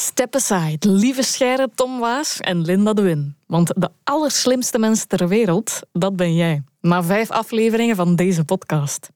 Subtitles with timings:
[0.00, 3.36] Step aside, lieve scheire Tom Waas en Linda de Win.
[3.46, 6.62] Want de allerslimste mens ter wereld, dat ben jij.
[6.80, 9.08] Na vijf afleveringen van deze podcast.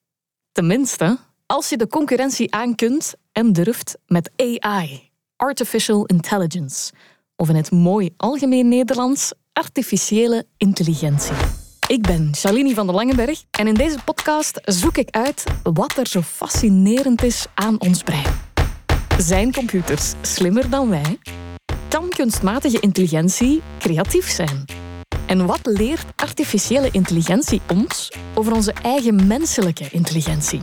[0.52, 6.92] Tenminste, als je de concurrentie aankunt en durft met AI, Artificial Intelligence.
[7.36, 11.36] Of in het mooi algemeen Nederlands, artificiële intelligentie.
[11.86, 16.06] Ik ben Shalini van der Langenberg en in deze podcast zoek ik uit wat er
[16.06, 18.51] zo fascinerend is aan ons brein.
[19.18, 21.18] Zijn computers slimmer dan wij?
[21.88, 24.64] Kan kunstmatige intelligentie creatief zijn?
[25.26, 30.60] En wat leert artificiële intelligentie ons over onze eigen menselijke intelligentie?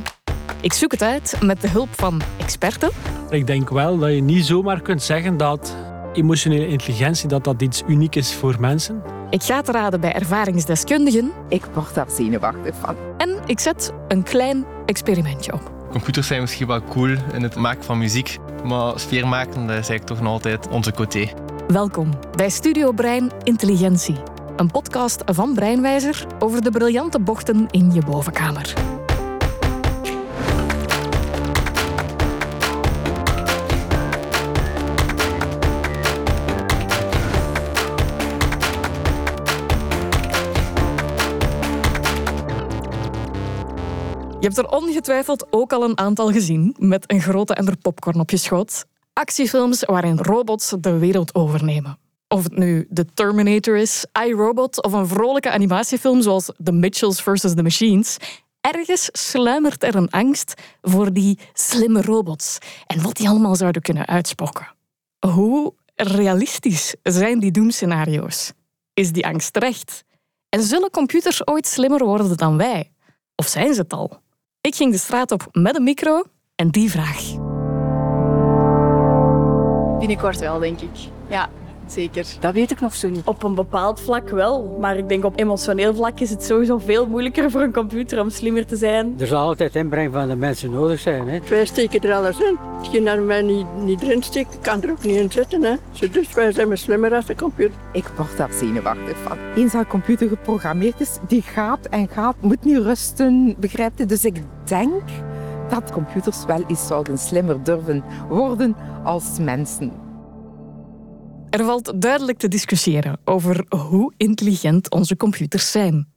[0.61, 2.89] Ik zoek het uit met de hulp van experten.
[3.29, 5.75] Ik denk wel dat je niet zomaar kunt zeggen dat
[6.13, 9.01] emotionele intelligentie dat dat iets uniek is voor mensen.
[9.29, 11.31] Ik ga te raden bij ervaringsdeskundigen.
[11.49, 12.95] Ik word daar zenuwachtig van.
[13.17, 15.78] En ik zet een klein experimentje op.
[15.91, 19.89] Computers zijn misschien wel cool in het maken van muziek, maar sfeer maken dat is
[19.89, 21.33] eigenlijk toch nog altijd onze côté.
[21.67, 24.15] Welkom bij Studio Brein Intelligentie.
[24.55, 28.73] Een podcast van Breinwijzer over de briljante bochten in je bovenkamer.
[44.39, 48.29] Je hebt er ongetwijfeld ook al een aantal gezien met een grote emmer popcorn op
[48.29, 48.85] je schoot.
[49.13, 51.97] Actiefilms waarin robots de wereld overnemen.
[52.27, 57.41] Of het nu The Terminator is, iRobot of een vrolijke animatiefilm zoals The Mitchells vs.
[57.41, 58.17] The Machines.
[58.61, 64.07] Ergens sluimert er een angst voor die slimme robots en wat die allemaal zouden kunnen
[64.07, 64.67] uitspokken.
[65.27, 68.51] Hoe realistisch zijn die doemscenario's?
[68.93, 70.03] Is die angst terecht?
[70.49, 72.91] En zullen computers ooit slimmer worden dan wij?
[73.35, 74.21] Of zijn ze het al?
[74.61, 76.23] Ik ging de straat op met een micro
[76.55, 77.37] en die vraag.
[79.99, 80.97] Binnenkort wel, denk ik.
[81.29, 81.49] Ja,
[81.91, 82.25] zeker.
[82.39, 83.25] Dat weet ik nog zo niet.
[83.25, 87.07] Op een bepaald vlak wel, maar ik denk op emotioneel vlak is het sowieso veel
[87.07, 89.15] moeilijker voor een computer om slimmer te zijn.
[89.19, 91.27] Er zal altijd inbreng van de mensen nodig zijn.
[91.27, 91.39] Hè?
[91.49, 92.57] Wij steken er alles in.
[92.79, 95.63] Als je naar mij niet, niet erin steekt, kan er ook niet in zitten.
[95.63, 95.75] Hè.
[96.11, 97.77] Dus wij zijn slimmer als de computer.
[97.91, 99.37] Ik word daar zenuwachtig van.
[99.55, 104.05] Eens dat computer geprogrammeerd is, die gaat en gaat, moet niet rusten, begrijp je?
[104.05, 105.03] Dus ik denk
[105.69, 110.08] dat computers wel eens zouden slimmer durven worden als mensen.
[111.49, 116.07] Er valt duidelijk te discussiëren over hoe intelligent onze computers zijn.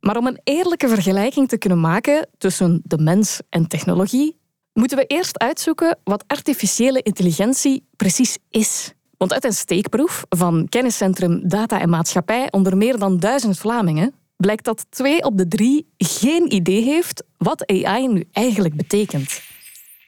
[0.00, 4.38] Maar om een eerlijke vergelijking te kunnen maken tussen de mens en technologie,
[4.72, 8.92] moeten we eerst uitzoeken wat artificiële intelligentie precies is.
[9.16, 14.64] Want uit een steekproef van kenniscentrum Data en Maatschappij onder meer dan duizend Vlamingen blijkt
[14.64, 19.42] dat twee op de drie geen idee heeft wat AI nu eigenlijk betekent.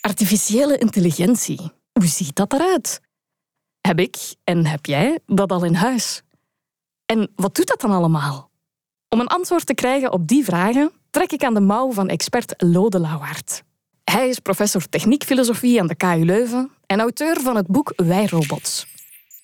[0.00, 1.60] Artificiële intelligentie,
[1.92, 3.00] hoe ziet dat eruit?
[3.86, 6.22] Heb ik en heb jij dat al in huis?
[7.06, 8.50] En wat doet dat dan allemaal?
[9.08, 12.54] Om een antwoord te krijgen op die vragen trek ik aan de mouw van expert
[12.56, 13.62] Lode Lauwaard.
[14.04, 18.86] Hij is professor techniekfilosofie aan de KU Leuven en auteur van het boek Wij Robots.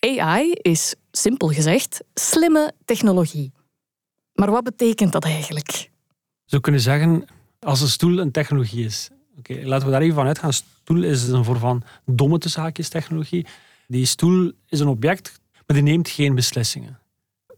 [0.01, 3.53] AI is, simpel gezegd, slimme technologie.
[4.33, 5.91] Maar wat betekent dat eigenlijk?
[6.45, 7.25] Zo kunnen zeggen,
[7.59, 9.11] als een stoel een technologie is.
[9.39, 10.53] Oké, laten we daar even van uitgaan.
[10.53, 13.47] Stoel is een vorm van domme technologie.
[13.91, 16.99] Die stoel is een object, maar die neemt geen beslissingen.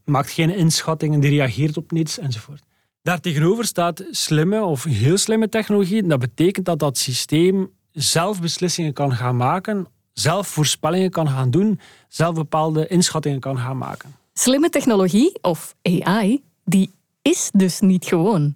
[0.05, 2.63] Maakt geen inschattingen, die reageert op niets enzovoort.
[3.03, 6.07] Daartegenover staat slimme of heel slimme technologie.
[6.07, 11.81] Dat betekent dat dat systeem zelf beslissingen kan gaan maken, zelf voorspellingen kan gaan doen,
[12.09, 14.15] zelf bepaalde inschattingen kan gaan maken.
[14.33, 16.91] Slimme technologie, of AI, die
[17.23, 18.55] is dus niet gewoon.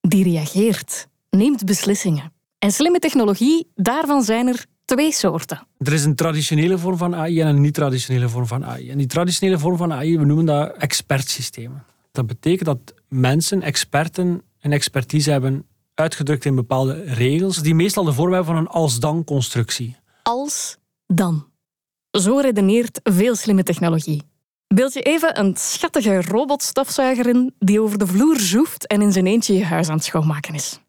[0.00, 2.32] Die reageert, neemt beslissingen.
[2.58, 5.66] En slimme technologie, daarvan zijn er twee soorten.
[5.78, 8.90] Er is een traditionele vorm van AI en een niet-traditionele vorm van AI.
[8.90, 11.84] En die traditionele vorm van AI, we noemen dat expertsystemen.
[12.12, 18.12] Dat betekent dat mensen, experten, een expertise hebben uitgedrukt in bepaalde regels, die meestal de
[18.12, 19.96] vorm hebben van een als-dan-constructie.
[20.22, 21.46] Als-dan.
[22.10, 24.22] Zo redeneert veel slimme technologie.
[24.74, 29.26] Beeld je even een schattige robotstofzuiger in die over de vloer zoeft en in zijn
[29.26, 30.80] eentje je huis aan het schoonmaken is.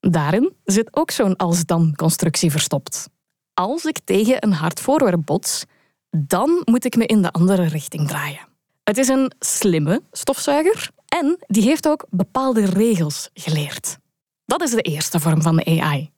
[0.00, 3.12] Daarin zit ook zo'n als-dan-constructie verstopt.
[3.54, 5.64] Als ik tegen een hard voorwerp bots,
[6.10, 8.48] dan moet ik me in de andere richting draaien.
[8.84, 13.98] Het is een slimme stofzuiger en die heeft ook bepaalde regels geleerd.
[14.46, 16.10] Dat is de eerste vorm van AI.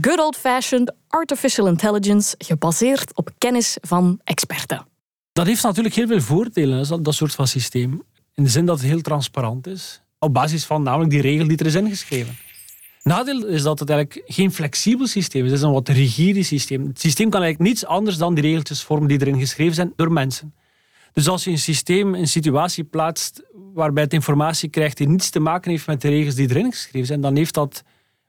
[0.00, 4.86] Good old-fashioned artificial intelligence gebaseerd op kennis van experten.
[5.32, 8.02] Dat heeft natuurlijk heel veel voordelen, dat, dat soort van systeem.
[8.34, 10.02] In de zin dat het heel transparant is.
[10.18, 12.36] Op basis van namelijk die regel die er is ingeschreven.
[13.02, 15.50] Nadeel is dat het eigenlijk geen flexibel systeem is.
[15.50, 16.86] Het is een wat rigide systeem.
[16.86, 20.12] Het systeem kan eigenlijk niets anders dan die regeltjes vormen die erin geschreven zijn door
[20.12, 20.54] mensen.
[21.12, 23.42] Dus als je een systeem, een situatie plaatst
[23.74, 27.06] waarbij het informatie krijgt die niets te maken heeft met de regels die erin geschreven
[27.06, 27.82] zijn, dan heeft dat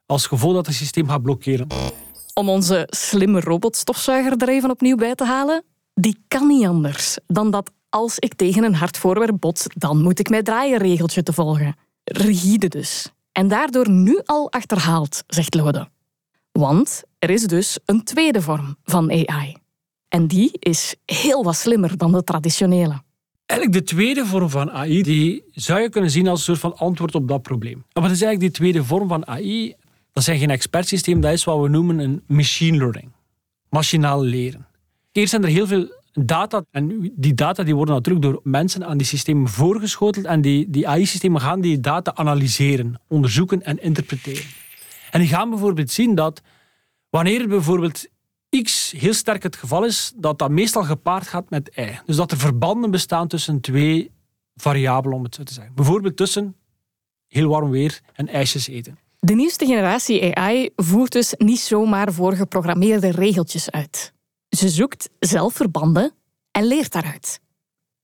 [0.05, 1.67] als gevolg dat het systeem gaat blokkeren.
[2.33, 5.63] Om onze slimme robotstofzuiger er even opnieuw bij te halen,
[5.93, 10.19] die kan niet anders dan dat als ik tegen een hard voorwerp bots, dan moet
[10.19, 11.75] ik mij draaien regeltje te volgen.
[12.03, 13.11] Rigide dus.
[13.31, 15.89] En daardoor nu al achterhaald, zegt Lode.
[16.51, 19.55] Want er is dus een tweede vorm van AI.
[20.07, 23.01] En die is heel wat slimmer dan de traditionele.
[23.45, 26.77] Eigenlijk de tweede vorm van AI, die zou je kunnen zien als een soort van
[26.77, 27.85] antwoord op dat probleem.
[27.93, 29.75] Maar wat is eigenlijk die tweede vorm van AI?
[30.13, 33.11] Dat zijn geen expertsysteem, dat is wat we noemen een machine learning.
[33.69, 34.67] Machinaal leren.
[35.11, 38.97] Eerst zijn er heel veel data, en die data die worden natuurlijk door mensen aan
[38.97, 44.45] die systemen voorgeschoteld en die, die AI-systemen gaan die data analyseren, onderzoeken en interpreteren.
[45.11, 46.41] En die gaan bijvoorbeeld zien dat
[47.09, 48.09] wanneer bijvoorbeeld
[48.61, 51.99] X heel sterk het geval is, dat dat meestal gepaard gaat met Y.
[52.05, 54.11] Dus dat er verbanden bestaan tussen twee
[54.55, 55.75] variabelen, om het zo te zeggen.
[55.75, 56.55] Bijvoorbeeld tussen
[57.27, 58.97] heel warm weer en ijsjes eten.
[59.19, 64.13] De nieuwste generatie AI voert dus niet zomaar voorgeprogrammeerde regeltjes uit.
[64.57, 66.13] Ze zoekt zelf verbanden
[66.51, 67.39] en leert daaruit.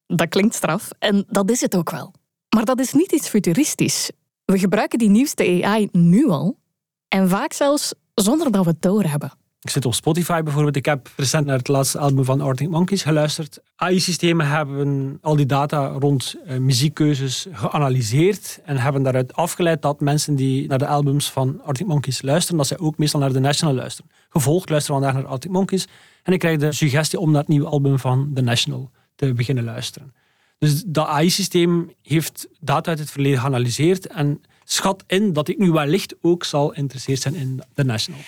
[0.05, 2.13] Dat klinkt straf en dat is het ook wel.
[2.55, 4.11] Maar dat is niet iets futuristisch.
[4.45, 6.59] We gebruiken die nieuwste AI nu al
[7.07, 9.31] en vaak zelfs zonder dat we het doorhebben.
[9.67, 10.75] Ik zit op Spotify bijvoorbeeld.
[10.75, 13.59] Ik heb recent naar het laatste album van Arctic Monkeys geluisterd.
[13.75, 20.35] AI-systemen hebben al die data rond uh, muziekkeuzes geanalyseerd en hebben daaruit afgeleid dat mensen
[20.35, 23.75] die naar de albums van Arctic Monkeys luisteren, dat zij ook meestal naar The National
[23.75, 24.11] luisteren.
[24.29, 25.87] Gevolgd luisteren vandaag naar Arctic Monkeys
[26.23, 29.63] en ik krijg de suggestie om naar het nieuwe album van The National te beginnen
[29.63, 30.13] luisteren.
[30.57, 35.71] Dus dat AI-systeem heeft data uit het verleden geanalyseerd en schat in dat ik nu
[35.71, 38.21] wellicht ook zal geïnteresseerd zijn in The National.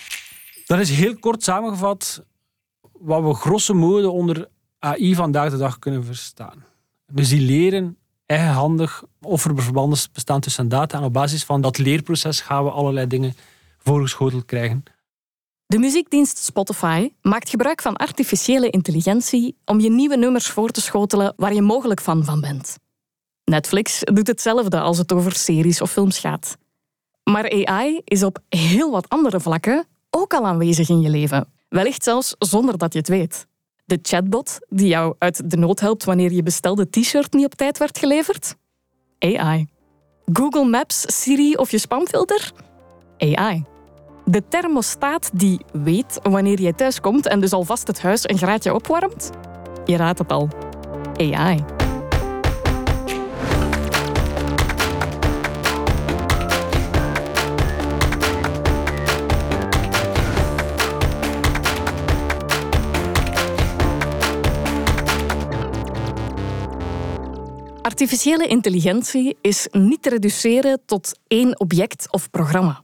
[0.69, 2.23] Dat is heel kort samengevat
[2.91, 4.49] wat we grosso modo onder
[4.79, 6.65] AI vandaag de dag kunnen verstaan.
[7.11, 11.77] Dus die leren eigenhandig of er verbanden bestaan tussen data en op basis van dat
[11.77, 13.33] leerproces gaan we allerlei dingen
[13.77, 14.83] voorgeschoteld krijgen.
[15.65, 21.33] De muziekdienst Spotify maakt gebruik van artificiële intelligentie om je nieuwe nummers voor te schotelen
[21.37, 22.77] waar je mogelijk fan van bent.
[23.43, 26.57] Netflix doet hetzelfde als het over series of films gaat.
[27.23, 31.47] Maar AI is op heel wat andere vlakken ook al aanwezig in je leven.
[31.69, 33.47] Wellicht zelfs zonder dat je het weet.
[33.85, 37.77] De chatbot die jou uit de nood helpt wanneer je bestelde t-shirt niet op tijd
[37.77, 38.55] werd geleverd?
[39.19, 39.67] AI.
[40.33, 42.51] Google Maps, Siri of je spamfilter?
[43.17, 43.63] AI.
[44.25, 48.73] De thermostaat die weet wanneer jij thuis komt en dus alvast het huis een graadje
[48.73, 49.29] opwarmt?
[49.85, 50.49] Je raadt het al.
[51.17, 51.78] AI.
[67.89, 72.83] Artificiële intelligentie is niet te reduceren tot één object of programma.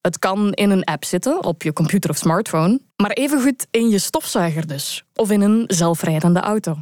[0.00, 3.98] Het kan in een app zitten, op je computer of smartphone, maar evengoed in je
[3.98, 6.76] stofzuiger dus, of in een zelfrijdende auto.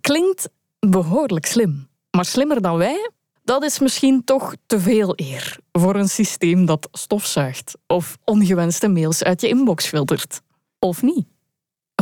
[0.00, 0.48] Klinkt
[0.78, 3.10] behoorlijk slim, maar slimmer dan wij?
[3.44, 9.22] Dat is misschien toch te veel eer voor een systeem dat stofzuigt of ongewenste mails
[9.22, 10.40] uit je inbox filtert.
[10.78, 11.26] Of niet?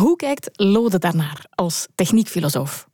[0.00, 2.89] Hoe kijkt Lode daarnaar als techniekfilosoof?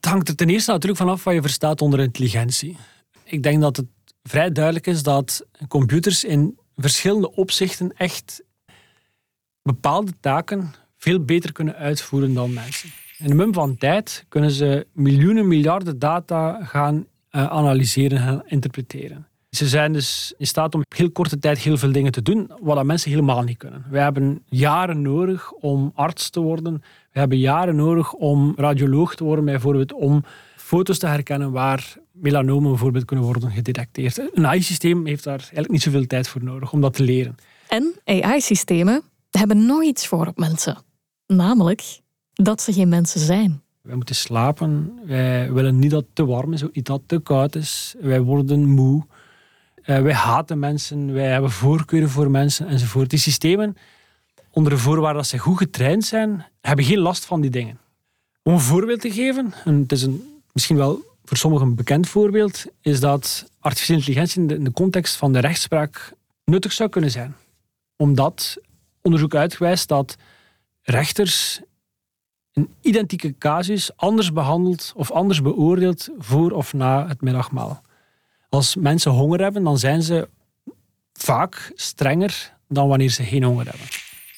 [0.00, 2.76] Het hangt er ten eerste natuurlijk vanaf wat je verstaat onder intelligentie.
[3.24, 3.86] Ik denk dat het
[4.22, 8.42] vrij duidelijk is dat computers in verschillende opzichten echt
[9.62, 12.90] bepaalde taken veel beter kunnen uitvoeren dan mensen.
[13.18, 19.27] In een mum van tijd kunnen ze miljoenen, miljarden data gaan uh, analyseren en interpreteren.
[19.50, 22.84] Ze zijn dus in staat om heel korte tijd heel veel dingen te doen, wat
[22.84, 23.84] mensen helemaal niet kunnen.
[23.90, 26.82] Wij hebben jaren nodig om arts te worden.
[27.12, 30.24] We hebben jaren nodig om radioloog te worden, bijvoorbeeld om
[30.56, 34.30] foto's te herkennen waar melanomen bijvoorbeeld kunnen worden gedetecteerd.
[34.34, 37.34] Een AI-systeem heeft daar eigenlijk niet zoveel tijd voor nodig om dat te leren.
[37.68, 40.76] En AI-systemen hebben nog iets voor op mensen.
[41.26, 42.00] Namelijk
[42.32, 43.62] dat ze geen mensen zijn.
[43.82, 44.92] Wij moeten slapen.
[45.04, 47.94] Wij willen niet dat het te warm is, ook niet dat het te koud is.
[48.00, 49.06] Wij worden moe.
[49.88, 51.12] Uh, wij haten mensen.
[51.12, 53.10] Wij hebben voorkeuren voor mensen enzovoort.
[53.10, 53.76] Die systemen,
[54.50, 57.78] onder de voorwaarde dat ze goed getraind zijn, hebben geen last van die dingen.
[58.42, 62.08] Om een voorbeeld te geven, en het is een, misschien wel voor sommigen een bekend
[62.08, 66.12] voorbeeld, is dat artificiële intelligentie in de, context van de rechtspraak
[66.44, 67.34] nuttig zou kunnen zijn.
[67.96, 68.58] Omdat
[69.02, 70.16] onderzoek uitgewijst dat
[70.82, 71.60] rechters
[72.52, 77.82] een identieke casus anders behandeld of anders beoordeeld voor of na het middagmaal.
[78.48, 80.28] Als mensen honger hebben, dan zijn ze
[81.12, 83.86] vaak strenger dan wanneer ze geen honger hebben.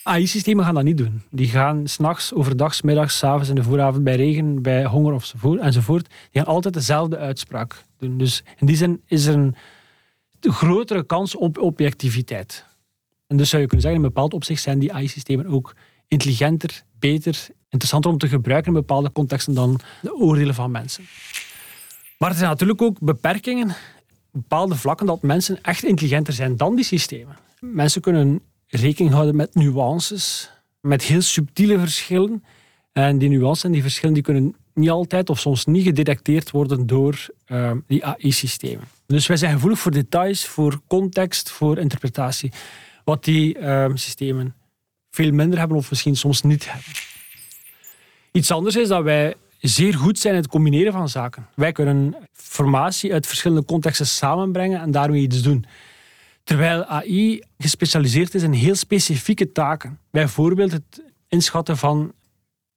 [0.03, 1.23] AI-systemen gaan dat niet doen.
[1.31, 5.23] Die gaan s'nachts, overdag, middags, s avonds, in de vooravond, bij regen, bij honger
[5.61, 6.07] enzovoort.
[6.09, 8.19] Die gaan altijd dezelfde uitspraak doen.
[8.19, 9.55] Dus in die zin is er een
[10.41, 12.65] grotere kans op objectiviteit.
[13.27, 15.75] En dus zou je kunnen zeggen, in bepaald opzicht zijn die AI-systemen ook
[16.09, 21.05] intelligenter, beter, interessanter om te gebruiken in bepaalde contexten dan de oordelen van mensen.
[22.19, 23.75] Maar er zijn natuurlijk ook beperkingen,
[24.33, 27.37] bepaalde vlakken dat mensen echt intelligenter zijn dan die systemen.
[27.61, 32.45] Mensen kunnen rekening houden met nuances, met heel subtiele verschillen.
[32.93, 36.87] En die nuances en die verschillen die kunnen niet altijd of soms niet gedetecteerd worden
[36.87, 38.85] door uh, die AI-systemen.
[39.07, 42.53] Dus wij zijn gevoelig voor details, voor context, voor interpretatie.
[43.05, 44.55] Wat die uh, systemen
[45.11, 46.93] veel minder hebben of misschien soms niet hebben.
[48.33, 51.47] Iets anders is dat wij zeer goed zijn het combineren van zaken.
[51.55, 55.65] Wij kunnen informatie uit verschillende contexten samenbrengen en daarmee iets doen.
[56.45, 59.99] Terwijl AI gespecialiseerd is in heel specifieke taken.
[60.11, 62.13] Bijvoorbeeld het inschatten van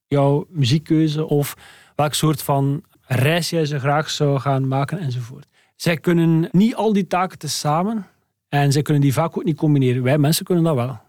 [0.06, 1.56] jouw muziekkeuze of
[1.96, 5.46] welk soort van reis jij graag zou gaan maken enzovoort.
[5.76, 8.06] Zij kunnen niet al die taken tezamen
[8.48, 10.02] en zij kunnen die vaak ook niet combineren.
[10.02, 11.00] Wij mensen kunnen dat wel.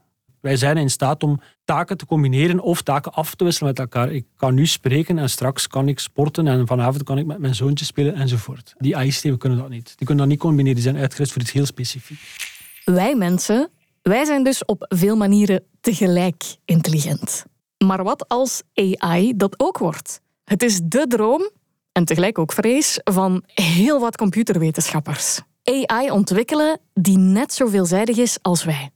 [0.45, 4.11] Wij zijn in staat om taken te combineren of taken af te wisselen met elkaar.
[4.11, 7.55] Ik kan nu spreken en straks kan ik sporten en vanavond kan ik met mijn
[7.55, 8.73] zoontje spelen enzovoort.
[8.77, 9.85] Die AI-systemen kunnen dat niet.
[9.85, 10.73] Die kunnen dat niet combineren.
[10.73, 12.19] Die zijn uitgerust voor iets heel specifiek.
[12.83, 13.69] Wij mensen,
[14.01, 17.45] wij zijn dus op veel manieren tegelijk intelligent.
[17.85, 20.21] Maar wat als AI dat ook wordt?
[20.43, 21.49] Het is de droom,
[21.91, 25.41] en tegelijk ook vrees, van heel wat computerwetenschappers.
[25.63, 28.89] AI ontwikkelen die net zo veelzijdig is als wij.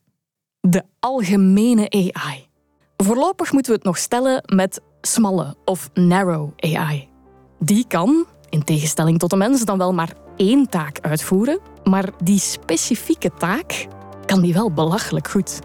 [0.70, 2.48] De algemene AI.
[2.98, 7.08] Voorlopig moeten we het nog stellen met smalle of narrow AI.
[7.60, 12.40] Die kan, in tegenstelling tot de mens, dan wel maar één taak uitvoeren, maar die
[12.40, 13.88] specifieke taak
[14.26, 15.60] kan die wel belachelijk goed.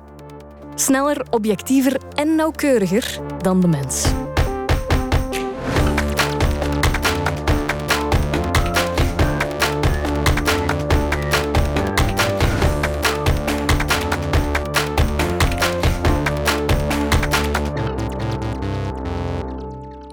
[0.74, 4.12] Sneller, objectiever en nauwkeuriger dan de mens.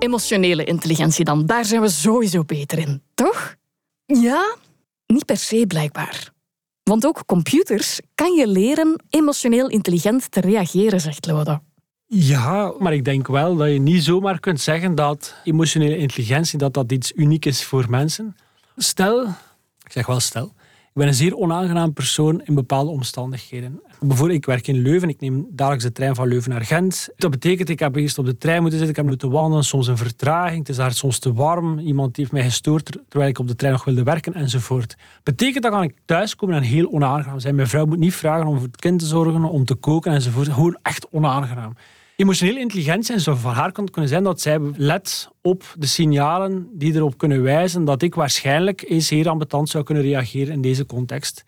[0.03, 3.55] Emotionele intelligentie dan, daar zijn we sowieso beter in, toch?
[4.05, 4.55] Ja,
[5.07, 6.31] niet per se blijkbaar.
[6.83, 11.61] Want ook computers kan je leren emotioneel intelligent te reageren, zegt Lode.
[12.05, 16.73] Ja, maar ik denk wel dat je niet zomaar kunt zeggen dat emotionele intelligentie dat
[16.73, 18.35] dat iets uniek is voor mensen.
[18.75, 19.27] Stel,
[19.83, 20.45] ik zeg wel stel,
[20.83, 23.81] ik ben een zeer onaangenaam persoon in bepaalde omstandigheden.
[24.05, 27.09] Bijvoorbeeld, ik werk in Leuven, ik neem dagelijks de trein van Leuven naar Gent.
[27.15, 29.87] Dat betekent, ik heb eerst op de trein moeten zitten, ik heb moeten wandelen, soms
[29.87, 33.47] een vertraging, het is daar soms te warm, iemand heeft mij gestoord terwijl ik op
[33.47, 34.95] de trein nog wilde werken, enzovoort.
[35.23, 37.55] Betekent dat kan ik thuiskomen en heel onaangenaam zijn.
[37.55, 40.47] Mijn vrouw moet niet vragen om voor het kind te zorgen, om te koken, enzovoort.
[40.47, 41.73] Gewoon echt onaangenaam.
[42.15, 47.17] Emotionele intelligentie zou van haar kunnen zijn dat zij let op de signalen die erop
[47.17, 51.43] kunnen wijzen dat ik waarschijnlijk eens zeer ambetant zou kunnen reageren in deze context.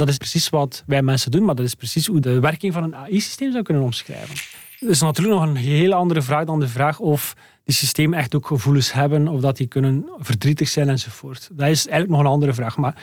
[0.00, 2.82] Dat is precies wat wij mensen doen, maar dat is precies hoe de werking van
[2.82, 4.34] een AI-systeem zou kunnen omschrijven.
[4.80, 8.34] Dat is natuurlijk nog een hele andere vraag dan de vraag of die systemen echt
[8.34, 11.48] ook gevoelens hebben of dat die kunnen verdrietig zijn enzovoort.
[11.52, 12.76] Dat is eigenlijk nog een andere vraag.
[12.76, 13.02] Maar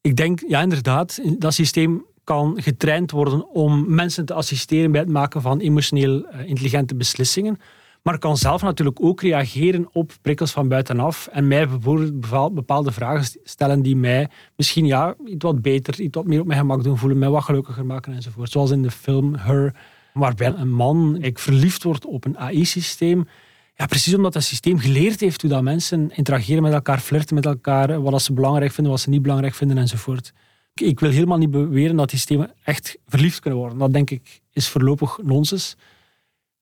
[0.00, 5.10] ik denk, ja inderdaad, dat systeem kan getraind worden om mensen te assisteren bij het
[5.10, 7.60] maken van emotioneel eh, intelligente beslissingen.
[8.04, 13.40] Maar kan zelf natuurlijk ook reageren op prikkels van buitenaf en mij bijvoorbeeld bepaalde vragen
[13.44, 16.98] stellen die mij misschien ja, iets wat beter, iets wat meer op mijn gemak doen
[16.98, 18.50] voelen, mij wat gelukkiger maken enzovoort.
[18.50, 19.74] Zoals in de film Her,
[20.12, 23.28] waarbij een man ik verliefd wordt op een AI-systeem.
[23.74, 27.46] Ja, precies omdat dat systeem geleerd heeft hoe dat mensen interageren met elkaar, flirten met
[27.46, 30.32] elkaar, wat ze belangrijk vinden, wat ze niet belangrijk vinden enzovoort.
[30.74, 33.78] Ik wil helemaal niet beweren dat die systemen echt verliefd kunnen worden.
[33.78, 35.76] Dat denk ik is voorlopig nonsens.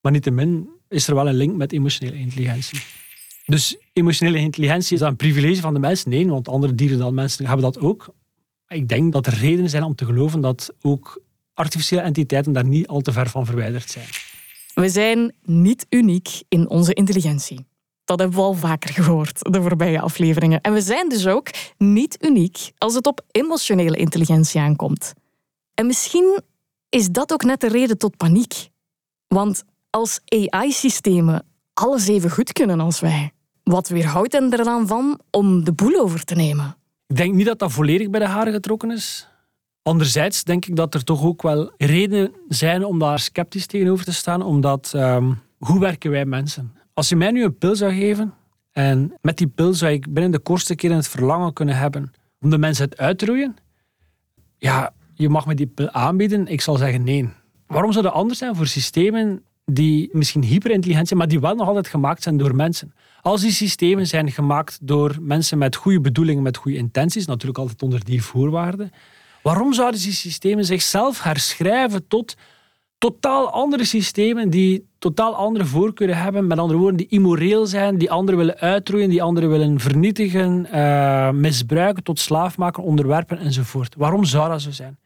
[0.03, 2.81] Maar niettemin is er wel een link met emotionele intelligentie.
[3.45, 6.09] Dus emotionele intelligentie is dat een privilege van de mensen?
[6.09, 8.13] Nee, want andere dieren dan mensen hebben dat ook.
[8.67, 11.21] Ik denk dat er redenen zijn om te geloven dat ook
[11.53, 14.05] artificiële entiteiten daar niet al te ver van verwijderd zijn.
[14.73, 17.65] We zijn niet uniek in onze intelligentie.
[18.03, 20.61] Dat hebben we al vaker gehoord de voorbije afleveringen.
[20.61, 25.13] En we zijn dus ook niet uniek als het op emotionele intelligentie aankomt.
[25.73, 26.41] En misschien
[26.89, 28.69] is dat ook net de reden tot paniek.
[29.27, 29.63] Want
[29.95, 33.31] als AI-systemen alles even goed kunnen als wij,
[33.63, 36.75] wat weerhoudt hen er dan van om de boel over te nemen?
[37.07, 39.27] Ik denk niet dat dat volledig bij de haren getrokken is.
[39.81, 44.13] Anderzijds denk ik dat er toch ook wel redenen zijn om daar sceptisch tegenover te
[44.13, 46.73] staan, omdat um, hoe werken wij mensen?
[46.93, 48.33] Als je mij nu een pil zou geven
[48.71, 52.49] en met die pil zou ik binnen de kortste keer het verlangen kunnen hebben om
[52.49, 53.55] de mensheid uit te roeien,
[54.57, 57.29] ja, je mag me die pil aanbieden, ik zal zeggen nee.
[57.67, 61.67] Waarom zou dat anders zijn voor systemen die misschien hyperintelligent zijn, maar die wel nog
[61.67, 62.93] altijd gemaakt zijn door mensen?
[63.21, 67.81] Als die systemen zijn gemaakt door mensen met goede bedoelingen, met goede intenties, natuurlijk altijd
[67.81, 68.91] onder die voorwaarden,
[69.41, 72.35] waarom zouden die systemen zichzelf herschrijven tot
[72.97, 78.11] totaal andere systemen die totaal andere voorkeuren hebben, met andere woorden, die immoreel zijn, die
[78.11, 83.95] anderen willen uitroeien, die anderen willen vernietigen, uh, misbruiken, tot slaaf maken, onderwerpen enzovoort.
[83.97, 84.97] Waarom zou dat zo zijn?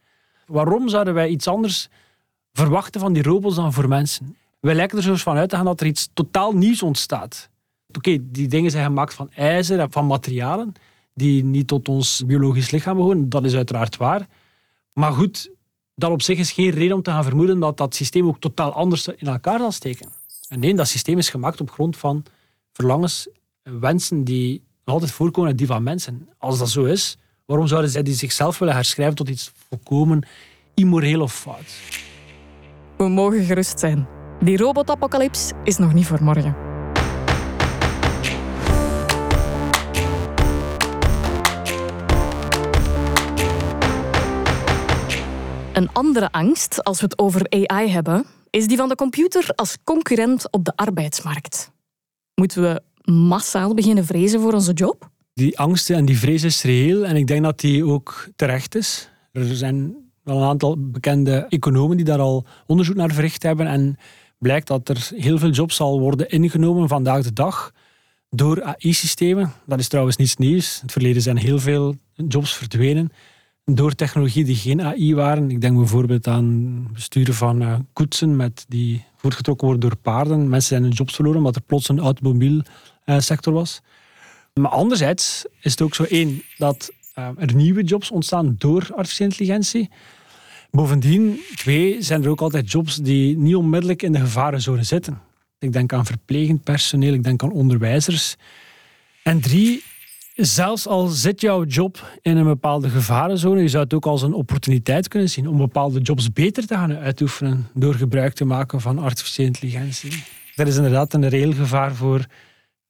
[0.46, 1.88] Waarom zouden wij iets anders
[2.52, 4.36] verwachten van die robots dan voor mensen?
[4.60, 7.50] Wij lijken er zo van uit te gaan dat er iets totaal nieuws ontstaat.
[7.96, 10.72] Oké, die dingen zijn gemaakt van ijzer en van materialen
[11.14, 13.28] die niet tot ons biologisch lichaam behoren.
[13.28, 14.26] Dat is uiteraard waar.
[14.92, 15.50] Maar goed,
[15.94, 18.72] dat op zich is geen reden om te gaan vermoeden dat dat systeem ook totaal
[18.72, 20.08] anders in elkaar zal steken.
[20.48, 22.24] En nee, dat systeem is gemaakt op grond van
[22.72, 23.28] verlangens,
[23.62, 26.28] wensen die altijd voorkomen die van mensen.
[26.38, 30.26] Als dat zo is, waarom zouden zij die zichzelf willen herschrijven tot iets volkomen
[30.74, 31.74] immoreel of fout?
[32.96, 34.17] We mogen gerust zijn.
[34.40, 36.56] Die robotapocalyps is nog niet voor morgen.
[45.72, 49.76] Een andere angst, als we het over AI hebben, is die van de computer als
[49.84, 51.70] concurrent op de arbeidsmarkt.
[52.34, 55.10] Moeten we massaal beginnen vrezen voor onze job?
[55.34, 59.10] Die angst en die vrees is reëel en ik denk dat die ook terecht is.
[59.32, 63.96] Er zijn wel een aantal bekende economen die daar al onderzoek naar verricht hebben en
[64.38, 67.72] blijkt dat er heel veel jobs zal worden ingenomen vandaag de dag
[68.30, 69.52] door AI-systemen.
[69.66, 70.74] Dat is trouwens niets nieuws.
[70.74, 73.12] In het verleden zijn heel veel jobs verdwenen
[73.74, 75.50] door technologie die geen AI waren.
[75.50, 80.48] Ik denk bijvoorbeeld aan besturen van uh, koetsen met die voortgetrokken worden door paarden.
[80.48, 83.80] Mensen zijn hun jobs verloren omdat er plots een automobielsector was.
[84.54, 89.30] Maar anderzijds is het ook zo één dat uh, er nieuwe jobs ontstaan door artificiële
[89.30, 89.90] intelligentie.
[90.70, 95.20] Bovendien, twee, zijn er ook altijd jobs die niet onmiddellijk in de gevarenzone zitten.
[95.58, 98.36] Ik denk aan verplegend personeel, ik denk aan onderwijzers.
[99.22, 99.82] En drie,
[100.34, 104.32] zelfs al zit jouw job in een bepaalde gevarenzone, je zou het ook als een
[104.32, 108.98] opportuniteit kunnen zien om bepaalde jobs beter te gaan uitoefenen door gebruik te maken van
[108.98, 110.24] artificiële intelligentie.
[110.56, 112.26] Er is inderdaad een reëel gevaar voor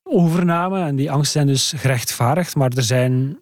[0.02, 3.38] overname en die angsten zijn dus gerechtvaardigd, maar er zijn,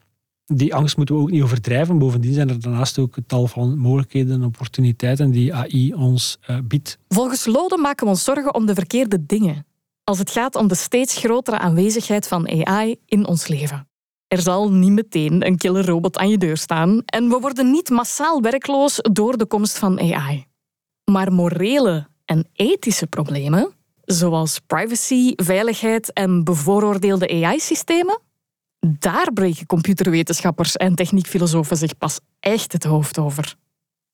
[0.47, 1.99] die angst moeten we ook niet overdrijven.
[1.99, 6.59] Bovendien zijn er daarnaast ook een tal van mogelijkheden en opportuniteiten die AI ons uh,
[6.65, 6.99] biedt.
[7.09, 9.67] Volgens Lode maken we ons zorgen om de verkeerde dingen
[10.05, 13.89] als het gaat om de steeds grotere aanwezigheid van AI in ons leven.
[14.29, 17.91] Er zal niet meteen een killer robot aan je deur staan en we worden niet
[17.91, 20.47] massaal werkloos door de komst van AI.
[21.05, 23.73] Maar morele en ethische problemen,
[24.05, 28.21] zoals privacy, veiligheid en bevooroordeelde AI-systemen,
[28.99, 33.55] daar breken computerwetenschappers en techniekfilosofen zich pas echt het hoofd over.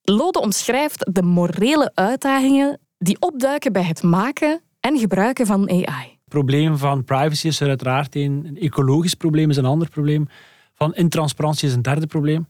[0.02, 6.78] Lode omschrijft de morele uitdagingen die opduiken bij het maken en gebruiken van AI probleem
[6.78, 8.44] van privacy is er uiteraard een.
[8.46, 10.28] Een ecologisch probleem is een ander probleem.
[10.74, 12.46] Van intransparantie is een derde probleem.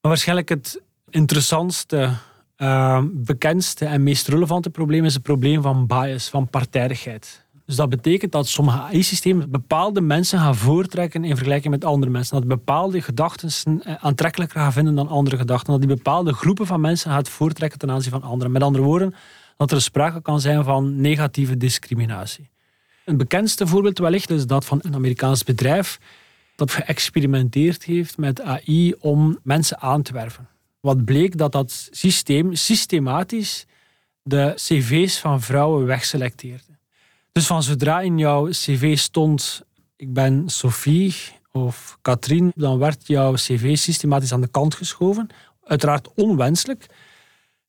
[0.00, 2.10] Maar waarschijnlijk het interessantste,
[2.56, 7.46] uh, bekendste en meest relevante probleem is het probleem van bias, van partijdigheid.
[7.66, 12.36] Dus dat betekent dat sommige AI-systemen bepaalde mensen gaan voortrekken in vergelijking met andere mensen.
[12.36, 15.72] Dat bepaalde gedachten eh, aantrekkelijker gaan vinden dan andere gedachten.
[15.72, 18.52] Dat die bepaalde groepen van mensen gaat voortrekken ten aanzien van anderen.
[18.52, 19.14] Met andere woorden,
[19.56, 22.50] dat er sprake kan zijn van negatieve discriminatie.
[23.04, 25.98] Een bekendste voorbeeld wellicht is dat van een Amerikaans bedrijf
[26.56, 30.48] dat geëxperimenteerd heeft met AI om mensen aan te werven.
[30.80, 33.66] Wat bleek dat dat systeem systematisch
[34.22, 36.71] de cv's van vrouwen wegselecteerde.
[37.32, 39.62] Dus van zodra in jouw cv stond
[39.96, 41.14] ik ben Sophie
[41.52, 45.26] of Katrien, dan werd jouw cv systematisch aan de kant geschoven.
[45.64, 46.86] Uiteraard onwenselijk.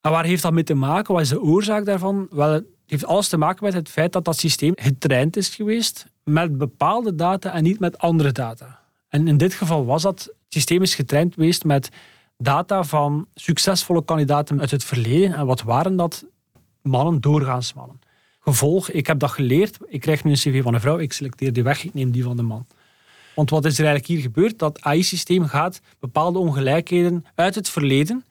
[0.01, 1.13] En waar heeft dat mee te maken?
[1.13, 2.27] Wat is de oorzaak daarvan?
[2.29, 6.57] Wel, heeft alles te maken met het feit dat dat systeem getraind is geweest met
[6.57, 8.79] bepaalde data en niet met andere data.
[9.09, 11.89] En in dit geval was dat, het systeem is getraind geweest met
[12.37, 15.33] data van succesvolle kandidaten uit het verleden.
[15.33, 16.25] En wat waren dat?
[16.81, 17.99] Mannen, doorgaans mannen.
[18.43, 21.53] Gevolg, ik heb dat geleerd, ik krijg nu een cv van een vrouw, ik selecteer
[21.53, 22.65] die weg, ik neem die van de man.
[23.35, 24.59] Want wat is er eigenlijk hier gebeurd?
[24.59, 28.23] Dat AI-systeem gaat bepaalde ongelijkheden uit het verleden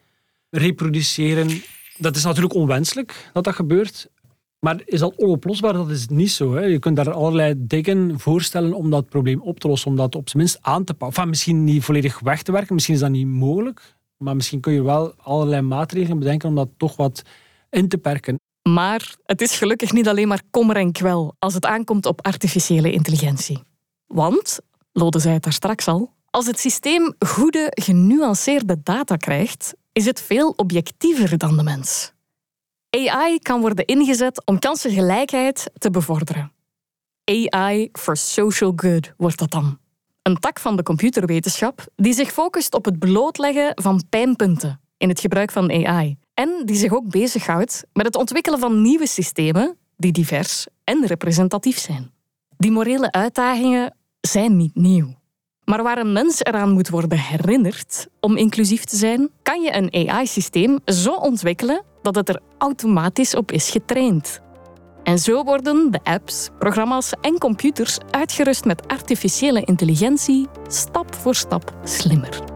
[0.51, 1.63] reproduceren.
[1.97, 4.11] Dat is natuurlijk onwenselijk dat dat gebeurt.
[4.59, 5.73] Maar is dat onoplosbaar?
[5.73, 6.55] Dat is niet zo.
[6.55, 6.61] Hè.
[6.61, 10.29] Je kunt daar allerlei dingen voorstellen om dat probleem op te lossen, om dat op
[10.29, 11.17] zijn minst aan te pakken.
[11.17, 13.95] Enfin, misschien niet volledig weg te werken, misschien is dat niet mogelijk.
[14.17, 17.23] Maar misschien kun je wel allerlei maatregelen bedenken om dat toch wat
[17.71, 18.41] in te perken.
[18.63, 22.93] Maar het is gelukkig niet alleen maar kommer en kwel als het aankomt op artificiële
[22.93, 23.63] intelligentie.
[24.07, 24.59] Want,
[24.93, 30.21] Lode zei het daar straks al, als het systeem goede, genuanceerde data krijgt, is het
[30.21, 32.13] veel objectiever dan de mens.
[32.91, 36.53] AI kan worden ingezet om kansengelijkheid te bevorderen.
[37.25, 39.79] AI for social good wordt dat dan.
[40.23, 45.21] Een tak van de computerwetenschap die zich focust op het blootleggen van pijnpunten in het
[45.21, 46.17] gebruik van AI.
[46.35, 51.79] En die zich ook bezighoudt met het ontwikkelen van nieuwe systemen die divers en representatief
[51.79, 52.11] zijn.
[52.57, 55.21] Die morele uitdagingen zijn niet nieuw.
[55.65, 60.09] Maar waar een mens eraan moet worden herinnerd om inclusief te zijn, kan je een
[60.09, 64.41] AI-systeem zo ontwikkelen dat het er automatisch op is getraind.
[65.03, 71.75] En zo worden de apps, programma's en computers uitgerust met artificiële intelligentie stap voor stap
[71.85, 72.52] slimmer.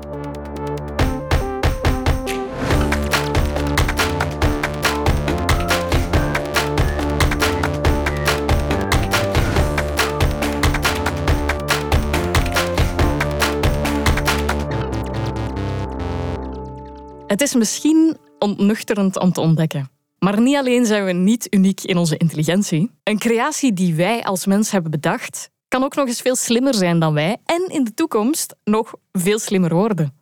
[17.36, 19.90] Het is misschien ontnuchterend om te ontdekken.
[20.18, 22.90] Maar niet alleen zijn we niet uniek in onze intelligentie.
[23.02, 26.98] Een creatie die wij als mens hebben bedacht, kan ook nog eens veel slimmer zijn
[26.98, 30.14] dan wij en in de toekomst nog veel slimmer worden.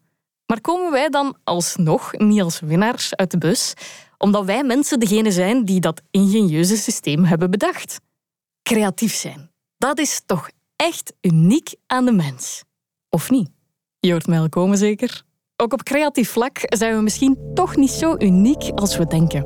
[0.47, 3.75] Maar komen wij dan alsnog niet als winnaars uit de bus,
[4.19, 8.01] omdat wij mensen degene zijn die dat ingenieuze systeem hebben bedacht?
[8.63, 12.63] Creatief zijn, dat is toch echt uniek aan de mens.
[13.09, 13.51] Of niet?
[14.01, 15.25] Je hoort mij al komen zeker?
[15.57, 19.43] Ook op creatief vlak zijn we misschien toch niet zo uniek als we denken.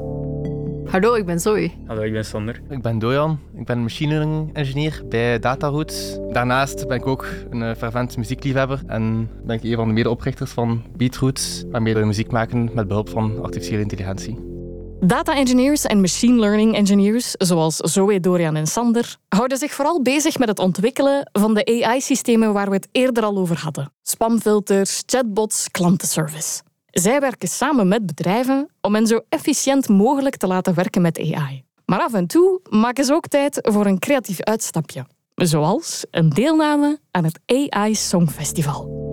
[0.84, 1.70] Hallo, ik ben Zoe.
[1.86, 2.60] Hallo, ik ben Sander.
[2.68, 6.18] Ik ben Dojan, ik ben machine learning engineer bij Dataroots.
[6.32, 10.50] Daarnaast ben ik ook een eh, fervent muziekliefhebber en ben ik een van de medeoprichters
[10.50, 14.57] van Beatroots, waarmee we muziek maken met behulp van artificiële intelligentie.
[15.00, 20.38] Data engineers en machine learning engineers, zoals Zoe, Dorian en Sander, houden zich vooral bezig
[20.38, 23.92] met het ontwikkelen van de AI-systemen waar we het eerder al over hadden.
[24.02, 26.62] Spamfilters, chatbots, klantenservice.
[26.90, 31.64] Zij werken samen met bedrijven om hen zo efficiënt mogelijk te laten werken met AI.
[31.84, 36.98] Maar af en toe maken ze ook tijd voor een creatief uitstapje, zoals een deelname
[37.10, 39.07] aan het AI Songfestival.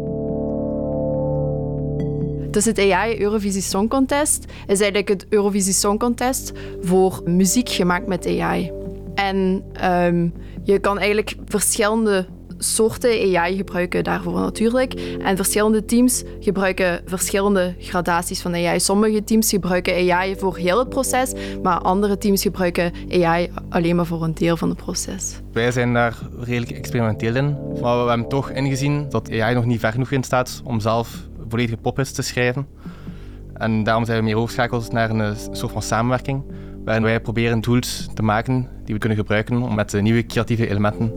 [2.55, 8.07] Dus het AI Eurovisie Song Contest is eigenlijk het Eurovisie Song Contest voor muziek gemaakt
[8.07, 8.71] met AI.
[9.15, 12.25] En um, je kan eigenlijk verschillende
[12.57, 14.93] soorten AI gebruiken daarvoor natuurlijk.
[15.23, 18.79] En verschillende teams gebruiken verschillende gradaties van AI.
[18.79, 24.05] Sommige teams gebruiken AI voor heel het proces, maar andere teams gebruiken AI alleen maar
[24.05, 25.39] voor een deel van het proces.
[25.51, 29.79] Wij zijn daar redelijk experimenteel in, maar we hebben toch ingezien dat AI nog niet
[29.79, 32.67] ver genoeg in staat om zelf volledige pophits te schrijven.
[33.53, 36.43] En daarom zijn we meer overschakeld naar een soort van samenwerking,
[36.83, 41.11] waarin wij proberen tools te maken die we kunnen gebruiken om met nieuwe creatieve elementen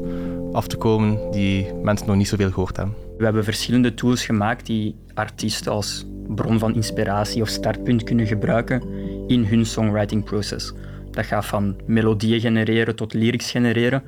[0.53, 2.95] af te komen die mensen nog niet zoveel gehoord hebben.
[3.19, 8.83] We hebben verschillende tools gemaakt die artiesten als bron van inspiratie of startpunt kunnen gebruiken
[9.27, 10.73] in hun songwriting proces.
[11.11, 14.03] Dat gaat van melodieën genereren tot lyrics genereren.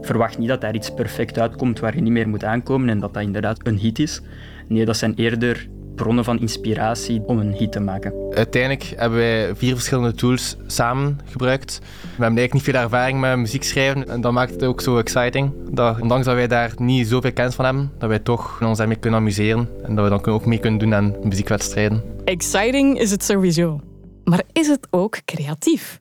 [0.00, 3.14] Verwacht niet dat daar iets perfect uitkomt waar je niet meer moet aankomen en dat
[3.14, 4.20] dat inderdaad een hit is.
[4.68, 8.12] Nee, dat zijn eerder bronnen van inspiratie om een hit te maken.
[8.30, 11.78] Uiteindelijk hebben wij vier verschillende tools samen gebruikt.
[11.80, 14.98] We hebben eigenlijk niet veel ervaring met muziek schrijven en dat maakt het ook zo
[14.98, 15.52] exciting.
[15.70, 18.96] Dat, ondanks dat wij daar niet zoveel kennis van hebben, dat wij toch ons daarmee
[18.96, 22.02] kunnen amuseren en dat we dan ook mee kunnen doen aan muziekwedstrijden.
[22.24, 23.80] Exciting is het sowieso.
[24.24, 26.00] Maar is het ook creatief?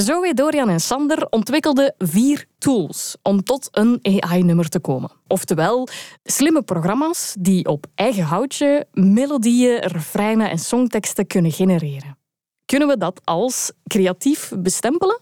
[0.00, 5.10] Zoe, Dorian en Sander ontwikkelden vier tools om tot een AI-nummer te komen.
[5.26, 5.88] Oftewel,
[6.24, 12.18] slimme programma's die op eigen houtje melodieën, refreinen en songteksten kunnen genereren.
[12.64, 15.20] Kunnen we dat als creatief bestempelen?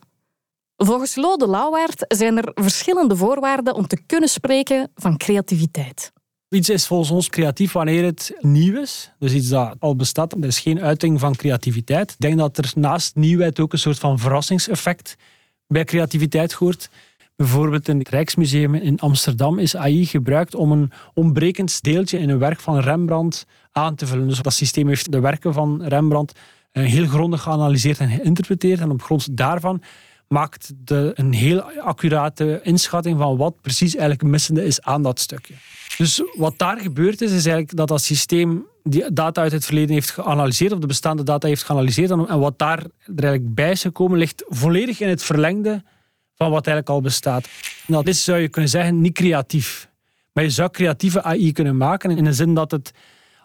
[0.76, 6.12] Volgens Lode Lauwaard zijn er verschillende voorwaarden om te kunnen spreken van creativiteit.
[6.50, 9.10] Iets is volgens ons creatief wanneer het nieuw is.
[9.18, 10.30] Dus iets dat al bestaat.
[10.30, 12.10] Dat is geen uiting van creativiteit.
[12.10, 15.16] Ik denk dat er naast nieuwheid ook een soort van verrassingseffect
[15.66, 16.90] bij creativiteit hoort.
[17.36, 22.38] Bijvoorbeeld in het Rijksmuseum in Amsterdam is AI gebruikt om een ontbrekend deeltje in een
[22.38, 24.28] werk van Rembrandt aan te vullen.
[24.28, 26.32] Dus dat systeem heeft de werken van Rembrandt
[26.72, 28.80] eh, heel grondig geanalyseerd en geïnterpreteerd.
[28.80, 29.82] En op grond daarvan
[30.28, 35.54] maakt de, een heel accurate inschatting van wat precies eigenlijk missende is aan dat stukje.
[35.96, 39.94] Dus wat daar gebeurd is, is eigenlijk dat dat systeem die data uit het verleden
[39.94, 43.82] heeft geanalyseerd, of de bestaande data heeft geanalyseerd, en wat daar er eigenlijk bij is
[43.82, 45.82] gekomen, ligt volledig in het verlengde
[46.34, 47.48] van wat eigenlijk al bestaat.
[47.86, 49.88] dat is, zou je kunnen zeggen, niet creatief.
[50.32, 52.92] Maar je zou creatieve AI kunnen maken in de zin dat het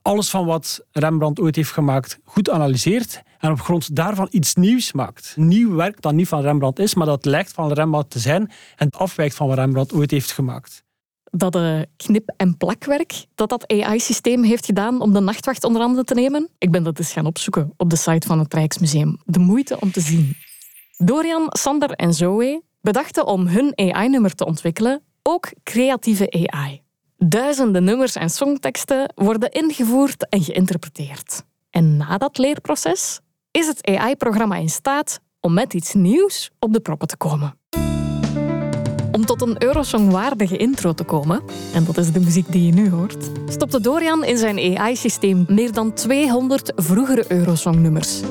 [0.02, 4.94] alles van wat Rembrandt ooit heeft gemaakt goed analyseert en op grond daarvan iets nieuws
[4.94, 5.34] maakt.
[5.36, 8.90] Nieuw werk dat niet van Rembrandt is, maar dat lijkt van Rembrandt te zijn en
[8.90, 10.84] afwijkt van wat Rembrandt ooit heeft gemaakt.
[11.32, 16.04] dat de knip- en plakwerk dat dat AI-systeem heeft gedaan om de nachtwacht onder andere
[16.04, 16.50] te nemen?
[16.58, 19.18] Ik ben dat eens gaan opzoeken op de site van het Rijksmuseum.
[19.26, 20.38] De moeite om te zien.
[20.98, 26.82] Dorian, Sander en Zoe bedachten om hun AI-nummer te ontwikkelen ook creatieve AI.
[27.18, 31.44] Duizenden nummers en songteksten worden ingevoerd en geïnterpreteerd.
[31.70, 33.20] En na dat leerproces
[33.54, 37.58] is het AI-programma in staat om met iets nieuws op de proppen te komen.
[39.12, 42.90] Om tot een Eurosong-waardige intro te komen, en dat is de muziek die je nu
[42.90, 48.22] hoort, stopte Dorian in zijn AI-systeem meer dan 200 vroegere Eurosong-nummers.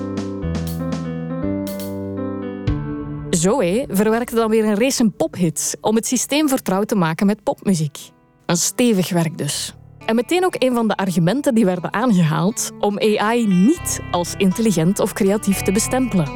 [3.31, 7.99] Zoe verwerkte dan weer een race pophits om het systeem vertrouwd te maken met popmuziek.
[8.47, 9.75] Een stevig werk dus.
[10.13, 14.99] En meteen ook een van de argumenten die werden aangehaald om AI niet als intelligent
[14.99, 16.27] of creatief te bestempelen.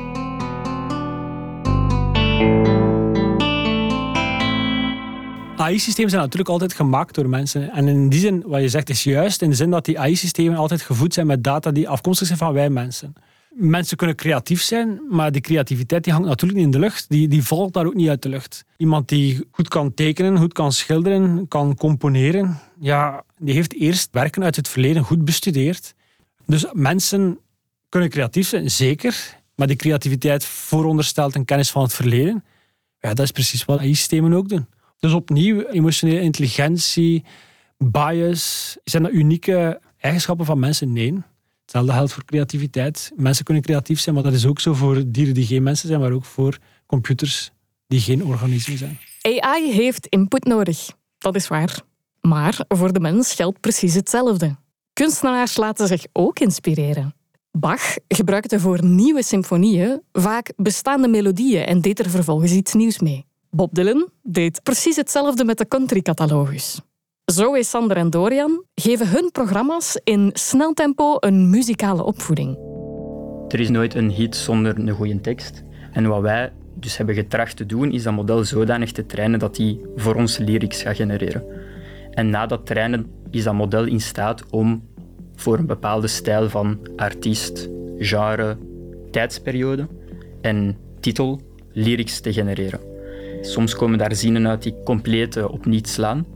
[5.57, 7.71] AI-systemen zijn natuurlijk altijd gemaakt door mensen.
[7.71, 10.59] En in die zin, wat je zegt, is juist in de zin dat die AI-systemen
[10.59, 13.15] altijd gevoed zijn met data die afkomstig zijn van wij mensen.
[13.59, 17.09] Mensen kunnen creatief zijn, maar die creativiteit die hangt natuurlijk niet in de lucht.
[17.09, 18.65] Die, die valt daar ook niet uit de lucht.
[18.77, 24.45] Iemand die goed kan tekenen, goed kan schilderen, kan componeren, ja, die heeft eerst werken
[24.45, 25.95] uit het verleden goed bestudeerd.
[26.47, 27.39] Dus mensen
[27.89, 29.37] kunnen creatief zijn, zeker.
[29.55, 32.45] Maar die creativiteit vooronderstelt een kennis van het verleden.
[33.01, 34.67] Ja, dat is precies wat AI-systemen ook doen.
[34.99, 37.25] Dus opnieuw, emotionele intelligentie,
[37.79, 40.93] bias, zijn dat unieke eigenschappen van mensen?
[40.93, 41.23] Nee.
[41.67, 43.13] Hetzelfde geldt voor creativiteit.
[43.17, 46.01] Mensen kunnen creatief zijn, maar dat is ook zo voor dieren die geen mensen zijn,
[46.01, 47.51] maar ook voor computers
[47.87, 48.99] die geen organismen zijn.
[49.23, 51.81] AI heeft input nodig, dat is waar.
[52.21, 54.57] Maar voor de mens geldt precies hetzelfde.
[54.93, 57.15] Kunstenaars laten zich ook inspireren.
[57.51, 63.27] Bach gebruikte voor nieuwe symfonieën vaak bestaande melodieën en deed er vervolgens iets nieuws mee.
[63.51, 66.81] Bob Dylan deed precies hetzelfde met de country-catalogus.
[67.33, 72.59] Zoe, Sander en Dorian geven hun programma's in snel tempo een muzikale opvoeding.
[73.49, 75.65] Er is nooit een hit zonder een goede tekst.
[75.93, 79.57] En wat wij dus hebben getracht te doen, is dat model zodanig te trainen dat
[79.57, 81.45] hij voor ons lyrics gaat genereren.
[82.11, 84.83] En na dat trainen is dat model in staat om
[85.35, 88.59] voor een bepaalde stijl van artiest, genre,
[89.11, 89.89] tijdsperiode
[90.41, 91.41] en titel
[91.73, 92.81] lyrics te genereren.
[93.41, 96.36] Soms komen daar zinnen uit die compleet op niets slaan.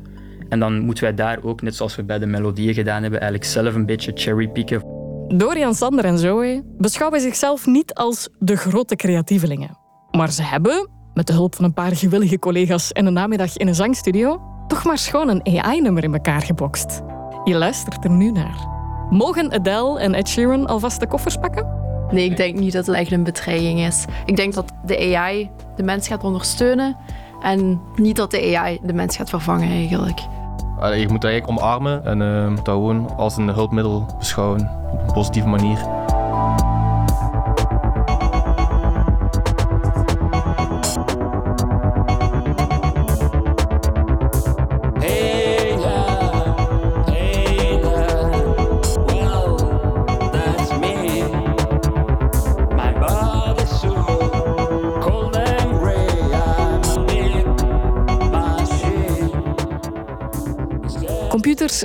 [0.51, 3.51] En dan moeten wij daar ook, net zoals we bij de melodieën gedaan hebben, eigenlijk
[3.51, 4.83] zelf een beetje cherrypicken.
[5.29, 9.79] Dorian, Sander en Zoe beschouwen zichzelf niet als de grote creatievelingen.
[10.11, 13.69] Maar ze hebben, met de hulp van een paar gewillige collega's en een namiddag in
[13.69, 17.01] een zangstudio, toch maar schoon een AI-nummer in elkaar gebokst.
[17.45, 18.69] Je luistert er nu naar.
[19.11, 21.79] Mogen Adele en Ed Sheeran alvast de koffers pakken?
[22.11, 24.05] Nee, ik denk niet dat het echt een bedreiging is.
[24.25, 26.97] Ik denk dat de AI de mens gaat ondersteunen
[27.41, 30.21] en niet dat de AI de mens gaat vervangen eigenlijk.
[30.81, 32.19] Je moet eigenlijk omarmen en
[32.55, 36.00] dat gewoon als een hulpmiddel beschouwen op een positieve manier.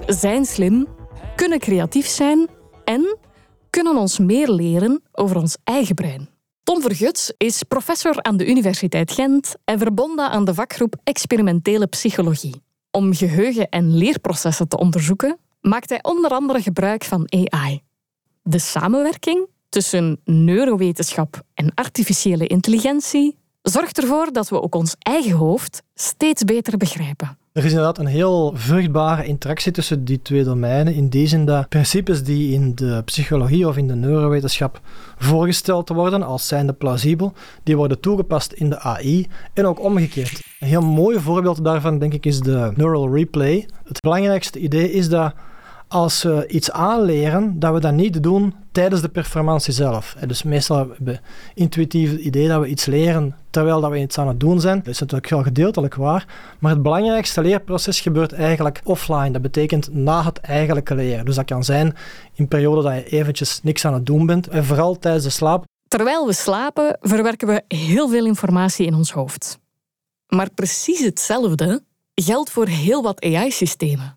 [0.07, 0.87] Zijn slim,
[1.35, 2.47] kunnen creatief zijn
[2.83, 3.17] en
[3.69, 6.29] kunnen ons meer leren over ons eigen brein.
[6.63, 12.61] Tom Verguts is professor aan de Universiteit Gent en verbonden aan de vakgroep Experimentele Psychologie.
[12.91, 17.81] Om geheugen- en leerprocessen te onderzoeken, maakt hij onder andere gebruik van AI.
[18.41, 25.83] De samenwerking tussen neurowetenschap en artificiële intelligentie zorgt ervoor dat we ook ons eigen hoofd
[25.93, 27.37] steeds beter begrijpen.
[27.55, 30.93] Er is inderdaad een heel vruchtbare interactie tussen die twee domeinen.
[30.93, 34.79] In die zin dat principes die in de psychologie of in de neurowetenschap
[35.17, 40.41] voorgesteld worden als zijnde plausibel, die worden toegepast in de AI en ook omgekeerd.
[40.59, 43.67] Een heel mooi voorbeeld daarvan, denk ik, is de neural replay.
[43.83, 45.33] Het belangrijkste idee is dat
[45.95, 50.15] als we iets aanleren, dat we dat niet doen tijdens de performantie zelf.
[50.27, 51.19] Dus meestal hebben we
[51.53, 54.77] intuïtief het idee dat we iets leren terwijl dat we iets aan het doen zijn.
[54.77, 56.27] Dat is natuurlijk wel gedeeltelijk waar,
[56.59, 59.31] maar het belangrijkste leerproces gebeurt eigenlijk offline.
[59.31, 61.25] Dat betekent na het eigenlijke leren.
[61.25, 61.95] Dus dat kan zijn
[62.33, 65.63] in perioden dat je eventjes niks aan het doen bent en vooral tijdens de slaap.
[65.87, 69.59] Terwijl we slapen, verwerken we heel veel informatie in ons hoofd.
[70.27, 71.83] Maar precies hetzelfde
[72.15, 74.14] geldt voor heel wat AI-systemen.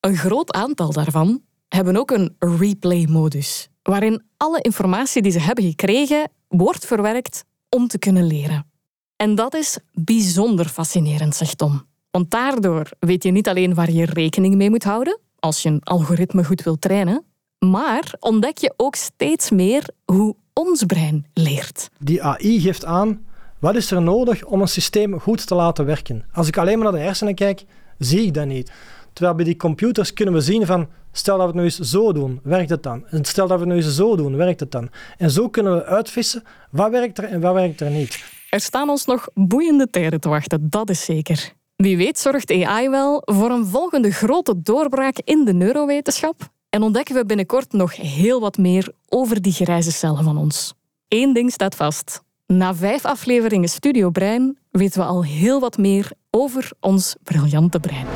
[0.00, 6.30] Een groot aantal daarvan hebben ook een replay-modus, waarin alle informatie die ze hebben gekregen
[6.48, 8.70] wordt verwerkt om te kunnen leren.
[9.16, 11.86] En dat is bijzonder fascinerend, zegt Tom.
[12.10, 15.82] Want daardoor weet je niet alleen waar je rekening mee moet houden als je een
[15.82, 17.24] algoritme goed wilt trainen,
[17.58, 21.88] maar ontdek je ook steeds meer hoe ons brein leert.
[21.98, 23.26] Die AI geeft aan
[23.58, 26.24] wat is er nodig om een systeem goed te laten werken.
[26.32, 27.64] Als ik alleen maar naar de hersenen kijk,
[27.98, 28.72] zie ik dat niet.
[29.18, 32.12] Terwijl bij die computers kunnen we zien van, stel dat we het nu eens zo
[32.12, 33.06] doen, werkt het dan?
[33.06, 34.88] En stel dat we het nu eens zo doen, werkt het dan?
[35.16, 38.24] En zo kunnen we uitvissen wat werkt er en wat werkt er niet.
[38.50, 41.52] Er staan ons nog boeiende tijden te wachten, dat is zeker.
[41.76, 47.14] Wie weet zorgt AI wel voor een volgende grote doorbraak in de neurowetenschap en ontdekken
[47.14, 50.74] we binnenkort nog heel wat meer over die grijze cellen van ons.
[51.08, 52.22] Eén ding staat vast.
[52.46, 58.06] Na vijf afleveringen Studio Brein weten we al heel wat meer over ons briljante brein.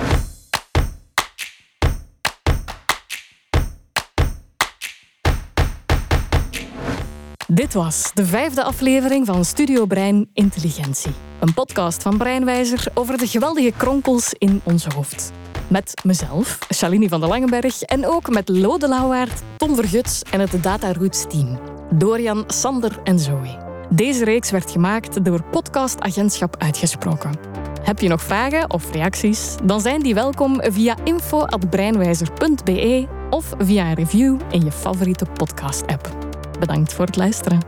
[7.54, 11.12] Dit was de vijfde aflevering van Studio Brein Intelligentie.
[11.40, 15.32] Een podcast van Breinwijzer over de geweldige kronkels in ons hoofd.
[15.68, 20.62] Met mezelf, Shalini van der Langenberg, en ook met Lode Lauwaard, Tom Verguts en het
[20.62, 21.58] Data Roots team.
[21.94, 23.58] Dorian, Sander en Zoe.
[23.90, 27.38] Deze reeks werd gemaakt door Podcast Agentschap Uitgesproken.
[27.82, 29.54] Heb je nog vragen of reacties?
[29.64, 36.21] Dan zijn die welkom via info.breinwijzer.be of via een review in je favoriete podcast-app.
[36.62, 37.61] Bedankt voor het luisteren.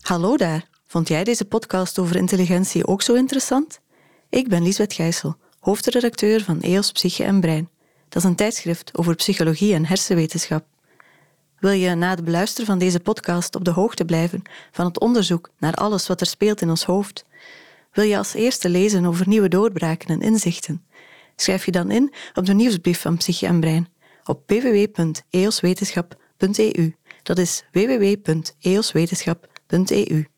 [0.00, 0.66] Hallo daar.
[0.86, 3.80] Vond jij deze podcast over intelligentie ook zo interessant?
[4.28, 7.68] Ik ben Liesbeth Gijssel, hoofdredacteur van EOS Psyche en Brein.
[8.08, 10.64] Dat is een tijdschrift over psychologie en hersenwetenschap.
[11.58, 15.50] Wil je na het beluisteren van deze podcast op de hoogte blijven van het onderzoek
[15.58, 17.24] naar alles wat er speelt in ons hoofd?
[17.92, 20.84] Wil je als eerste lezen over nieuwe doorbraken en inzichten?
[21.36, 23.88] Schrijf je dan in op de nieuwsbrief van Psyche en Brein
[24.24, 26.94] op www.eoswetenschap.eu.
[27.22, 30.29] Dat is www.eoswetenschap.eu.